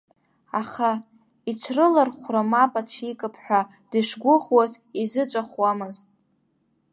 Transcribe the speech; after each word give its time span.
Аха 0.59 0.89
иҽрылархәра 1.51 2.41
мап 2.51 2.73
ацәикып 2.81 3.35
ҳәа 3.43 3.61
дышгәыӷуаз 3.89 4.71
изыҵәахуамызт. 5.01 6.05